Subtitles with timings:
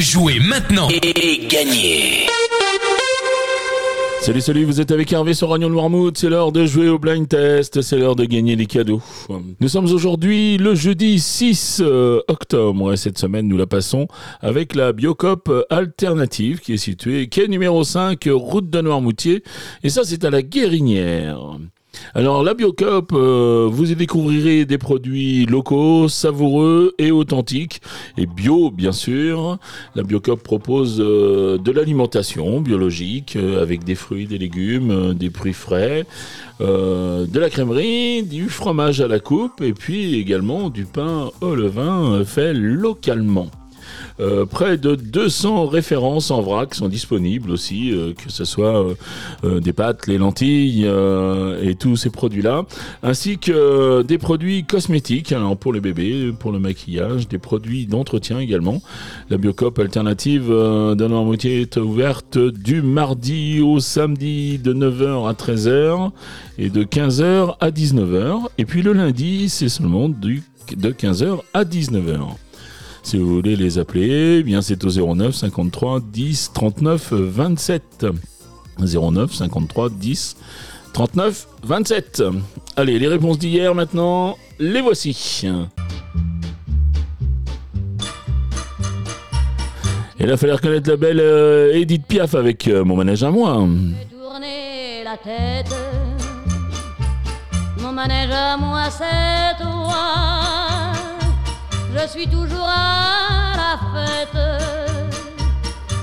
[0.00, 2.26] Jouez maintenant et gagnez
[4.22, 6.16] Salut, salut, vous êtes avec Hervé sur Ragnon Noirmouth.
[6.16, 7.82] C'est l'heure de jouer au blind test.
[7.82, 9.02] C'est l'heure de gagner les cadeaux.
[9.60, 12.94] Nous sommes aujourd'hui le jeudi 6 euh, octobre.
[12.94, 14.08] Et cette semaine, nous la passons
[14.40, 19.42] avec la Biocop alternative qui est située quai numéro 5, route de Noirmoutier.
[19.82, 21.58] Et ça, c'est à la Guérinière.
[22.14, 27.80] Alors la Biocop, euh, vous y découvrirez des produits locaux, savoureux et authentiques,
[28.16, 29.58] et bio bien sûr.
[29.94, 35.52] La Biocop propose euh, de l'alimentation biologique euh, avec des fruits, des légumes, des fruits
[35.52, 36.04] frais,
[36.60, 42.22] de la crèmerie, du fromage à la coupe, et puis également du pain au levain
[42.24, 43.50] fait localement.
[44.20, 48.94] Euh, près de 200 références en vrac sont disponibles aussi, euh, que ce soit
[49.44, 50.86] euh, des pâtes, les lentilles
[51.62, 52.64] et tous ces produits-là,
[53.02, 58.38] ainsi que des produits cosmétiques alors pour les bébés, pour le maquillage, des produits d'entretien
[58.38, 58.82] également.
[59.30, 66.10] La Biocop alternative de Normoutier est ouverte du mardi au samedi de 9h à 13h
[66.58, 68.46] et de 15h à 19h.
[68.58, 70.40] Et puis le lundi, c'est seulement de
[70.90, 72.20] 15h à 19h.
[73.02, 78.06] Si vous voulez les appeler, eh bien c'est au 09 53 10 39 27.
[78.78, 80.36] 09 53 10
[80.92, 82.22] 39 27.
[82.76, 85.46] Allez, les réponses d'hier maintenant, les voici.
[90.18, 93.54] Et là, fallait reconnaître la belle euh, Edith Piaf avec euh, mon manège à moi.
[94.10, 95.74] Tourner la tête,
[97.80, 100.69] mon manège à moi, c'est toi
[102.10, 104.42] suis toujours à la fête.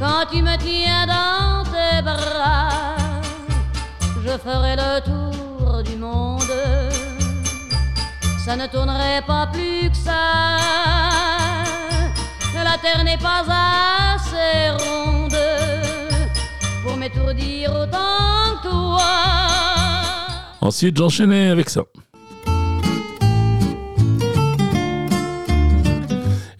[0.00, 2.96] Quand tu me tiens dans tes bras,
[4.24, 6.42] je ferai le tour du monde.
[8.44, 10.58] Ça ne tournerait pas plus que ça.
[12.64, 13.44] La terre n'est pas
[14.14, 15.36] assez ronde
[16.82, 19.12] pour m'étourdir autant que toi.
[20.60, 21.82] Ensuite, j'enchaînais avec ça.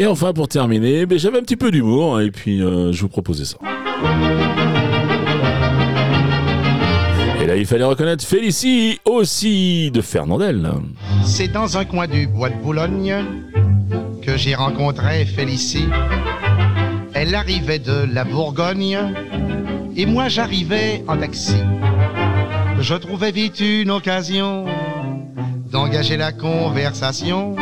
[0.00, 3.02] Et enfin, pour terminer, ben, j'avais un petit peu d'humour hein, et puis euh, je
[3.02, 3.58] vous proposais ça.
[7.38, 10.70] Et là, il fallait reconnaître Félicie aussi de Fernandel.
[11.22, 13.14] C'est dans un coin du bois de Boulogne
[14.22, 15.88] que j'ai rencontré Félicie.
[17.12, 18.98] Elle arrivait de la Bourgogne
[19.98, 21.56] et moi j'arrivais en taxi.
[22.80, 24.64] Je trouvais vite une occasion
[25.70, 27.54] d'engager la conversation.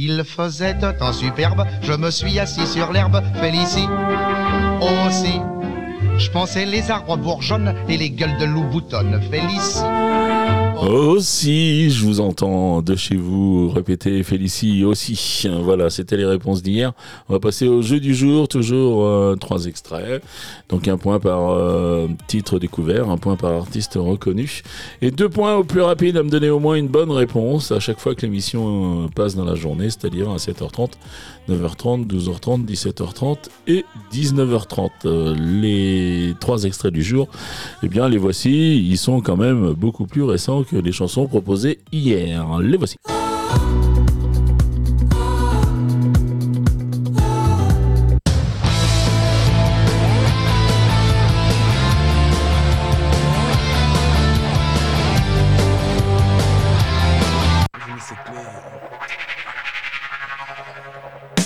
[0.00, 3.88] Il faisait un temps superbe, je me suis assis sur l'herbe, Félicie
[4.80, 5.40] aussi.
[6.16, 9.82] Je pensais les arbres bourgeonnent et les gueules de loup boutonnent, Félicie.
[10.80, 15.44] Aussi, je vous entends de chez vous répéter Félicie aussi.
[15.62, 16.92] Voilà, c'était les réponses d'hier.
[17.28, 20.22] On va passer au jeu du jour, toujours euh, trois extraits.
[20.68, 24.62] Donc un point par euh, titre découvert, un point par artiste reconnu.
[25.02, 27.80] Et deux points au plus rapide à me donner au moins une bonne réponse à
[27.80, 30.92] chaque fois que l'émission euh, passe dans la journée, c'est-à-dire à 7h30,
[31.48, 35.34] 9h30, 12h30, 17h30 et 19h30.
[35.34, 37.28] les trois extraits du jour,
[37.82, 41.80] eh bien les voici, ils sont quand même beaucoup plus récents que les chansons proposées
[41.92, 42.58] hier.
[42.60, 42.96] Les voici.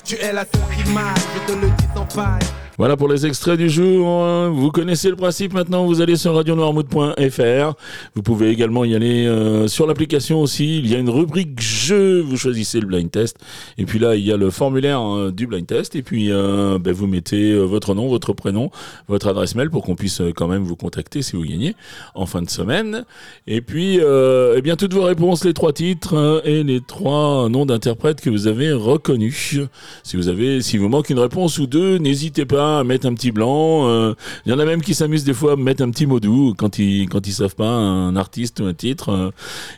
[0.05, 2.62] Tu es la seule image, je te le dis sans faille.
[2.79, 4.49] Voilà pour les extraits du jour.
[4.51, 5.85] Vous connaissez le principe maintenant.
[5.85, 7.75] Vous allez sur radionoirmout.fr.
[8.15, 10.79] Vous pouvez également y aller euh, sur l'application aussi.
[10.79, 12.21] Il y a une rubrique jeu.
[12.21, 13.37] Vous choisissez le blind test.
[13.77, 15.97] Et puis là, il y a le formulaire hein, du blind test.
[15.97, 18.71] Et puis, euh, ben, vous mettez euh, votre nom, votre prénom,
[19.07, 21.77] votre adresse mail pour qu'on puisse quand même vous contacter si vous gagnez
[22.15, 23.05] en fin de semaine.
[23.47, 28.23] Et puis, eh bien, toutes vos réponses, les trois titres et les trois noms d'interprètes
[28.23, 29.59] que vous avez reconnus.
[30.03, 33.15] Si vous avez, si vous manque une réponse ou deux, n'hésitez pas à mettre un
[33.15, 33.89] petit blanc.
[33.89, 34.15] euh,
[34.47, 36.21] Il y en a même qui s'amusent des fois à me mettre un petit mot
[36.21, 39.11] doux quand ils quand ils savent pas un artiste ou un titre.
[39.11, 39.31] euh,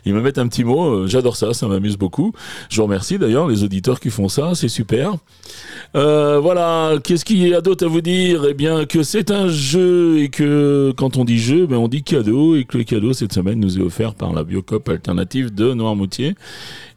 [0.05, 0.85] ils me mettent un petit mot.
[0.85, 2.31] euh, J'adore ça, ça m'amuse beaucoup.
[2.69, 5.13] Je vous remercie d'ailleurs les auditeurs qui font ça, c'est super.
[5.95, 8.45] Euh, voilà, qu'est-ce qu'il y a d'autre à vous dire?
[8.49, 12.03] Eh bien que c'est un jeu et que quand on dit jeu, ben on dit
[12.03, 15.73] cadeau et que le cadeau cette semaine nous est offert par la Biocop alternative de
[15.73, 16.35] Noirmoutier.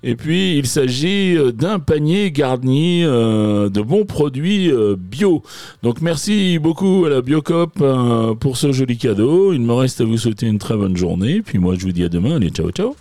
[0.04, 5.42] Et puis il s'agit euh, d'un panier garni euh, de bons produits euh, bio.
[5.82, 9.52] Donc merci beaucoup à la Biocop euh, pour ce joli cadeau.
[9.52, 11.42] Il me reste à vous souhaiter une très bonne journée.
[11.42, 12.36] Puis moi je vous dis à demain.
[12.36, 12.96] Allez, ciao ciao.